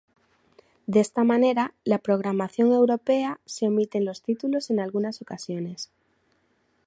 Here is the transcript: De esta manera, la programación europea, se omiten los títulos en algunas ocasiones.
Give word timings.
De 0.87 0.99
esta 0.99 1.23
manera, 1.23 1.75
la 1.83 1.99
programación 1.99 2.71
europea, 2.73 3.39
se 3.45 3.67
omiten 3.67 4.03
los 4.03 4.23
títulos 4.23 4.71
en 4.71 4.79
algunas 4.79 5.21
ocasiones. 5.21 5.91